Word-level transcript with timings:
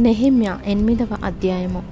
నెహిమ్య 0.00 0.58
ఎనిమిదవ 0.66 1.08
అధ్యాయము. 1.24 1.82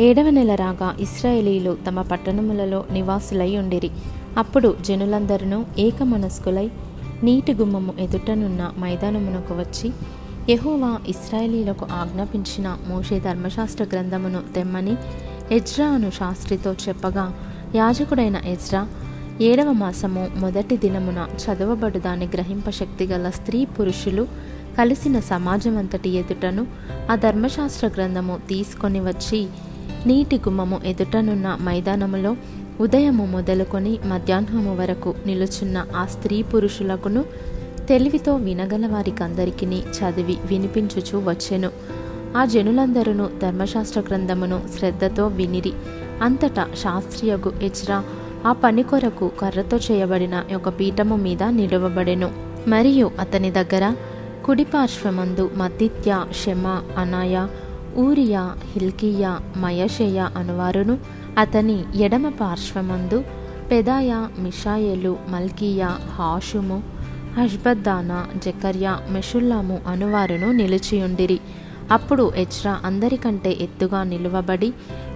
ఏడవ 0.00 0.30
నెల 0.30 0.54
రాగా 0.54 0.96
ఇస్రాయేలీలు 1.00 1.76
తమ 1.86 2.02
పట్టణములలో 2.02 2.84
నివాసులై 2.92 3.56
ఉండిరి. 3.56 3.90
అప్పుడు 4.38 4.74
జనులందరూ 4.80 5.64
ఏకమనస్కులై 5.78 6.70
నీటి 7.22 7.54
గుమ్మము 7.54 7.94
ఎదుటనున్న 8.00 8.72
మైదానమునకు 8.78 9.54
వచ్చి 9.54 9.92
యహోవా 10.50 10.98
ఇస్రాయేలీలకు 11.08 11.86
ఆజ్ఞాపించిన 11.92 12.78
మోషే 12.86 13.20
ధర్మశాస్త్ర 13.20 13.84
గ్రంథమును 13.84 14.42
తెమ్మని 14.54 14.96
ఎజ్రా 15.54 15.86
అను 15.86 16.10
శాస్త్రితో 16.10 16.72
చెప్పగా 16.88 17.32
యాజకుడైన 17.74 18.40
ఎజ్రా 18.44 18.86
ఏడవ 19.40 19.72
మాసము 19.72 20.28
మొదటి 20.36 20.76
దినమున 20.76 21.28
చదవబడు 21.42 21.98
దాని 21.98 22.26
గ్రహింప 22.26 22.70
శక్తి 22.70 23.06
గల 23.06 23.30
స్త్రీ 23.30 23.64
పురుషులు 23.64 24.28
కలిసిన 24.78 25.20
సమాజమంతటి 25.20 26.08
ఎదుటను 26.08 26.66
ఆ 27.10 27.14
ధర్మశాస్త్ర 27.14 27.86
గ్రంథము 27.86 28.38
తీసుకొని 28.48 29.00
వచ్చి 29.00 29.46
నీటి 30.06 30.36
గుమ్మము 30.36 30.80
ఎదుటనున్న 30.84 31.58
మైదానములో 31.62 32.36
ఉదయము 32.80 33.26
మొదలుకొని 33.26 33.98
మధ్యాహ్నము 34.06 34.76
వరకు 34.76 35.14
నిలుచున్న 35.26 35.86
ఆ 35.96 36.06
స్త్రీ 36.06 36.42
పురుషులకును 36.42 37.24
తెలివితో 37.88 38.36
వినగల 38.36 38.86
వారికందరికీ 38.86 39.66
చదివి 39.66 40.38
వినిపించుచు 40.46 41.18
వచ్చెను. 41.18 41.70
ఆ 42.36 42.44
జనులందరూ 42.44 43.28
ధర్మశాస్త్ర 43.42 44.00
గ్రంథమును 44.00 44.62
శ్రద్ధతో 44.78 45.26
వినిరి 45.26 45.72
అంతటా 46.22 46.68
శాస్త్రియగు 46.82 47.52
ఎచ్రా 47.62 48.04
ఆ 48.46 48.52
పని 48.52 48.82
కొరకు 48.82 49.30
కర్రతో 49.40 49.76
చేయబడిన 49.76 50.44
ఒక 50.54 50.68
పీఠము 50.68 51.16
మీద 51.16 51.42
నిలువబడెను. 51.42 52.30
మరియు 52.68 53.10
అతని 53.20 53.50
దగ్గర 53.50 53.94
కుడిపార్శ్వమందు 54.44 55.50
మతిత్య 55.56 56.24
శమ 56.32 56.32
షెమ 56.44 56.82
అనాయ 56.98 57.46
ఊరియా 57.96 58.56
హిల్కియా 58.64 59.38
మయషేయ 59.56 60.28
అనువారును 60.36 60.98
అతని 61.38 61.84
ఎడమ 61.94 62.28
పార్శ్వమందు 62.28 63.24
పెదాయ 63.70 64.26
మిషాయేలు 64.38 65.16
మల్కియా 65.28 65.86
హాషుము 65.88 66.82
హష్బద్దానా 67.38 68.26
జకర్యా 68.36 69.00
మెషుల్లాము 69.10 69.80
అనువారును 69.86 70.52
నిలిచియుండిరి. 70.52 71.40
అప్పుడు 71.90 72.32
ఎచ్రా 72.36 72.80
అందరికంటే 72.84 73.56
ఎత్తుగా 73.60 74.02
నిలువబడి 74.02 74.72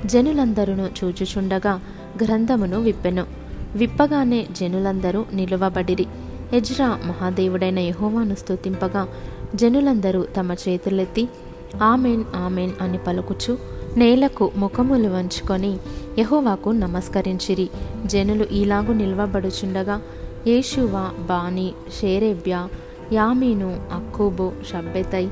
జనులందరూ 0.07 0.75
చూచుచుండగా 0.75 1.81
గ్రంథమును 2.25 2.81
విప్పెను. 2.81 3.27
విప్పగానే 3.75 4.47
జనులందరూ 4.53 5.25
నిలువబడిరి. 5.33 6.07
ఎజ్రా 6.53 6.99
మహాదేవుడైన 7.05 7.79
యహోవాను 7.79 8.35
స్తుతింపగా 8.35 9.09
జనులందరూ 9.55 10.27
తమ 10.37 10.53
చేతులెత్తి 10.53 11.29
ఆమెన్ 11.83 12.25
ఆమెన్ 12.35 12.73
అని 12.81 12.99
పలుకుచు 12.99 13.59
నేలకు 13.97 14.51
ముఖములు 14.57 15.09
వంచుకొని 15.09 15.79
యహోవాకు 16.19 16.71
నమస్కరించిరి. 16.71 17.71
జనులు 18.07 18.45
ఇలాగు 18.45 18.93
నిల్వబడుచుండగా 18.93 20.01
యేషువా 20.47 21.11
బాని 21.21 21.75
షేరేబ్య 22.01 22.69
యామీను 23.13 23.81
అక్కూబు 23.93 24.53
షబ్బెతై 24.71 25.27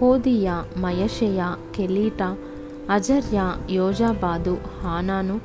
హోదియా 0.00 0.64
మయషేయ 0.76 1.54
కెలీటా 1.76 2.36
అజర్య 2.90 3.54
యోజాబాదు 3.70 4.58
హానాను 4.82 5.40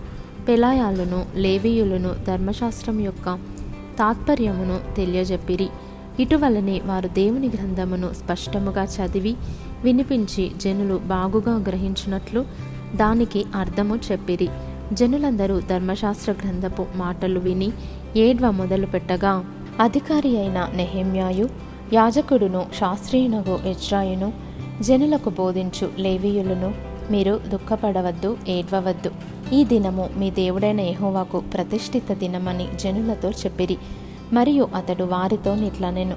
పెలాయాలను 0.48 1.26
లేవీయులను 1.36 2.26
ధర్మశాస్త్రం 2.28 3.00
యొక్క 3.00 3.57
తాత్పర్యమును 4.00 4.96
తెలియజెప్పిరి. 4.96 5.70
ఇటువలనే 6.20 6.82
వారు 6.86 7.08
దేవుని 7.08 7.48
గ్రంథమును 7.48 8.14
స్పష్టముగా 8.14 8.84
చదివి 8.84 9.36
వినిపించి 9.84 10.52
జనులు 10.58 10.96
బాగుగా 10.96 11.56
గ్రహించినట్లు 11.58 12.46
దానికి 12.96 13.46
అర్థము 13.56 13.96
చెప్పిరి. 14.12 14.50
జనులందరూ 14.94 15.60
ధర్మశాస్త్ర 15.60 16.32
గ్రంథపు 16.32 16.86
మాటలు 16.96 17.40
విని 17.40 17.72
ఏడ్వ 18.16 18.52
మొదలు 18.52 18.86
పెట్టగా 18.86 19.46
అధికారి 19.80 20.38
అయిన 20.38 20.70
నెహెమ్యాయు 20.76 21.50
యాజకుడును 21.94 22.66
శాస్త్రీయునగు 22.80 23.70
ఇజ్రాయును 23.70 24.34
జనులకు 24.82 25.30
బోధించు 25.30 25.90
లేవీయులను 25.98 26.87
మీరు 27.12 27.40
దుఃఖపడవద్దు 27.50 28.38
ఏడ్వవద్దు. 28.48 29.12
ఈ 29.54 29.66
దినము 29.66 30.10
మీ 30.18 30.32
దేవుడైన 30.32 30.82
యెహోవాకు 30.82 31.40
ప్రతిష్ఠిత 31.40 32.12
దినమని 32.12 32.68
జనులతో 32.80 33.30
చెప్పిరి. 33.30 33.78
మరియు 34.34 34.68
అతడు 34.76 35.04
వారితో 35.04 35.56
నిట్లనెను. 35.56 36.16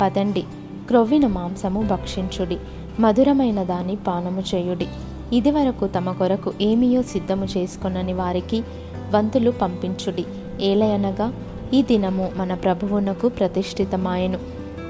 పదండి 0.00 0.42
క్రొవ్విన 0.88 1.26
మాంసము 1.26 1.82
భక్షించుడి 1.82 2.56
మధురమైన 3.00 3.62
దాని 3.62 3.96
పానము 3.96 4.42
చేయుడి. 4.54 4.86
ఇదివరకు 5.32 5.86
తమ 5.86 6.12
కొరకు 6.12 6.52
ఏమియో 6.60 7.02
సిద్ధము 7.02 7.44
చేసుకొనని 7.44 8.12
వారికి 8.12 8.62
వంతులు 9.14 9.50
పంపించుడి. 9.50 10.24
ఏలయనగా 10.60 11.32
ఈ 11.74 11.82
దినము 11.82 12.32
మన 12.36 12.54
ప్రభువునకు 12.54 13.28
ప్రతిష్ఠితమాయను. 13.28 14.38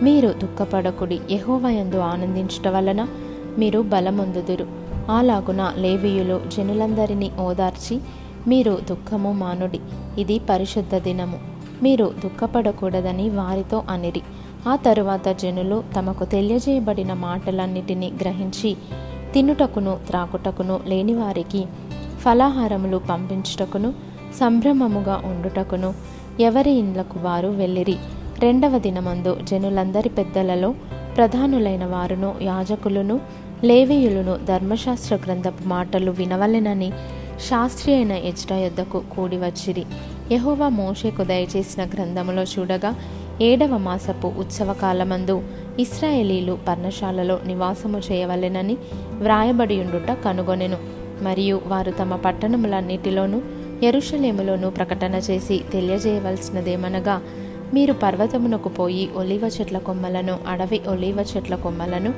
మీరు 0.02 0.28
దుఃఖపడకుడి 0.28 1.20
యహోవయందు 1.30 1.96
ఆనందించట 1.96 2.68
వలన 2.68 3.06
మీరు 3.58 3.80
బలమొందుదురు. 3.80 4.81
అలాగున 5.10 5.72
లేవీయులు 5.76 6.40
జనులందరినీ 6.56 7.30
ఓదార్చి 7.40 8.00
మీరు 8.48 8.78
దుఃఖము 8.90 9.32
మానుడి 9.32 9.80
ఇది 10.18 10.38
పరిశుద్ధ 10.38 10.96
దినము. 10.96 11.38
మీరు 11.82 12.14
దుఃఖపడకూడదని 12.24 13.28
వారితో 13.28 13.82
అనిరి. 13.90 14.20
ఆ 14.68 14.76
తరువాత 14.76 15.28
జనులు 15.28 15.84
తమకు 15.96 16.24
తెలియజేయబడిన 16.24 17.12
మాటలన్నిటినీ 17.12 18.12
గ్రహించి 18.20 18.76
తినుటకును 19.34 19.98
త్రాకుటకును 20.06 20.80
లేని 20.86 21.14
వారికి 21.14 21.66
ఫలాహారములు 22.18 22.96
పంపించుటకును 22.96 23.94
సంభ్రమముగా 24.40 25.22
ఉండుటకును 25.24 25.94
ఎవరి 26.40 26.70
ఇండ్లకు 26.70 27.18
వారు 27.18 27.48
వెళ్ళిరి. 27.48 27.96
రెండవ 28.38 28.78
దినమందు 28.78 29.36
జనులందరి 29.42 30.08
పెద్దలలో 30.08 30.74
ప్రధానులైన 31.16 31.84
వారును 31.84 32.34
యాజకులను 32.42 33.20
లేవీయులను 33.64 34.38
ధర్మశాస్త్ర 34.44 35.16
గ్రంథపు 35.16 35.68
మాటలు 35.68 36.10
వినవలెనని 36.10 36.92
శాస్త్రి 37.48 37.94
అయిన 37.94 38.12
ఎజ్రా 38.12 38.56
యొద్దకు 38.58 39.02
కూడి 39.16 39.36
వచ్చిరి. 39.36 39.84
యహోవా 40.32 40.68
మోషేకు 40.68 41.24
దయచేసిన 41.24 41.84
గ్రంథములో 41.84 42.42
చూడగా 42.42 42.94
ఏడవ 43.42 43.76
మాసపు 43.76 44.26
ఉత్సవకాలమందు 44.26 45.42
ఇస్రాయేలీలు 45.78 46.58
పర్ణశాలలో 46.68 47.38
నివాసము 47.46 47.98
చేయవలెనని 47.98 48.76
వ్రాయబడియుండుట 49.20 50.12
కనుగొనెను. 50.12 50.76
మరియు 51.22 51.60
వారు 51.66 51.90
తమ 51.90 52.16
పట్టణములన్నిటిలోనూ 52.16 53.40
ఎరుషలేములోనూ 53.82 54.70
ప్రకటన 54.70 55.14
చేసి 55.14 55.60
తెలియజేయవలసినదేమనగా 55.72 57.22
మీరు 57.74 57.92
పర్వతమునకు 57.92 58.68
పోయి 58.68 59.10
ఒలివ 59.16 59.50
చెట్ల 59.60 59.78
కొమ్మలను 59.78 60.38
అడవి 60.48 60.80
ఒలివ 60.88 61.16
చెట్ల 61.36 61.54
కొమ్మలను 61.54 62.14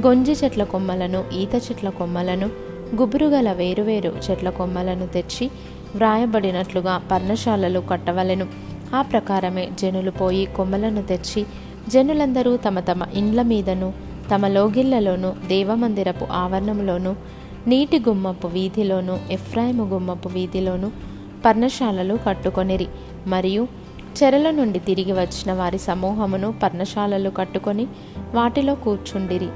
గొంజి 0.00 0.32
చెట్ల 0.32 0.64
కొమ్మలను 0.64 1.24
ఈత 1.34 1.54
చెట్ల 1.54 1.88
కొమ్మలను 1.88 2.50
గుబురుగల 2.96 3.52
వేరువేరు 3.52 4.12
చెట్ల 4.30 4.50
కొమ్మలను 4.50 5.06
తెచ్చి 5.06 5.50
వ్రాయబడినట్లుగా 5.94 7.02
పర్ణశాలలు 7.10 7.82
కట్టవలెను. 7.90 8.46
ఆ 8.94 9.02
ప్రకారమే 9.02 9.68
జనులు 9.78 10.10
పోయి 10.10 10.48
కొమ్మలను 10.56 11.02
తెచ్చి 11.02 11.46
జనులందరూ 11.88 12.56
తమ 12.56 12.80
తమ 12.80 13.02
ఇండ్ల 13.14 13.42
మీదను 13.42 13.92
తమ 14.34 14.46
లోగిళ్ళలోను 14.46 15.36
దేవమందిరపు 15.46 16.26
ఆవరణంలోను 16.32 17.16
నీటి 17.66 17.98
గుమ్మపు 17.98 18.46
వీధిలోను 18.46 19.20
ఎఫ్రాయిము 19.30 19.84
గుమ్మపు 19.84 20.28
వీధిలోను 20.28 20.92
పర్ణశాలలు 21.44 22.18
కట్టుకొనిరి. 22.26 22.86
మరియు 23.26 23.68
చెరల 24.22 24.50
నుండి 24.50 24.78
తిరిగి 24.78 25.12
వచ్చిన 25.12 25.52
వారి 25.52 25.78
సమూహమును 25.78 26.54
పర్ణశాలలు 26.62 27.30
కట్టుకొని 27.30 27.86
వాటిలో 28.34 28.74
కూర్చుండిరి. 28.74 29.48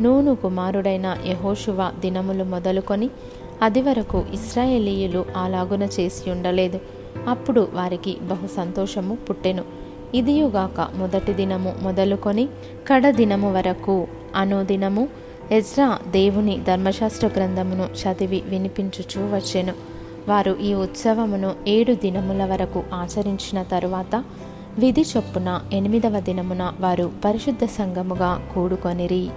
నూను 0.00 0.34
కుమారుడైన 0.34 1.18
యహోషువ 1.26 1.92
దినములు 2.00 2.44
మొదలుకొని 2.44 3.10
అది 3.62 3.82
వరకు 3.82 4.24
ఇస్రాయేలీయులు 4.32 5.24
అలాగున 5.36 5.82
చేసి 5.82 6.30
ఉండలేదు 6.30 6.80
అప్పుడు 7.28 7.68
వారికి 7.72 8.16
బహు 8.22 8.46
సంతోషము 8.56 9.14
పుట్టెను. 9.14 9.64
ఇదియుగాక 10.14 10.88
మొదటి 10.94 11.32
దినము 11.32 11.74
మొదలుకొని 11.82 12.46
కడ 12.88 13.10
దినము 13.10 13.52
వరకు 13.52 14.06
అనో 14.36 14.62
దినము 14.62 15.08
ఎజ్రా 15.52 15.98
దేవుని 16.10 16.58
ధర్మశాస్త్ర 16.66 17.26
గ్రంథమును 17.26 17.82
చదివి 17.82 18.42
వినిపించుచూ 18.46 19.22
వచ్చెను. 19.22 19.72
వారు 20.28 20.56
ఈ 20.62 20.74
ఉత్సవమును 20.74 21.54
ఏడు 21.68 21.92
దినముల 21.92 22.44
వరకు 22.44 22.82
ఆచరించిన 22.94 23.62
తరువాత 23.62 24.24
విధి 24.78 25.04
చొప్పున 25.16 25.60
ఎనిమిదవ 25.72 26.20
దినమున 26.20 26.72
వారు 26.80 27.10
పరిశుద్ధ 27.24 27.64
సంఘముగా 27.64 28.48
కూడుకొనిరి. 28.54 29.28